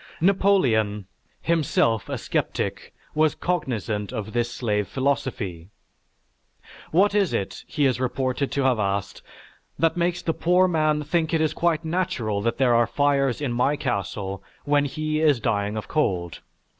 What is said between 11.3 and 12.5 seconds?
it is quite natural